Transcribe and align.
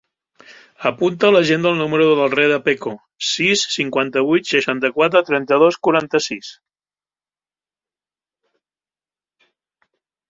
Apunta 0.89 1.27
a 1.27 1.33
l'agenda 1.35 1.73
el 1.75 1.81
número 1.81 2.07
del 2.19 2.31
Reda 2.35 2.57
Peco: 2.67 2.93
sis, 3.33 3.65
cinquanta-vuit, 3.75 4.49
seixanta-quatre, 4.55 5.23
trenta-dos, 5.27 5.77
quaranta-sis. 5.89 6.53